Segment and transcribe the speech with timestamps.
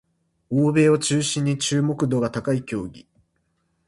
[0.49, 3.07] 欧米を中心に注目度が高い競技